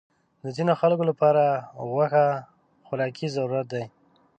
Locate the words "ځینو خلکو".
0.55-1.03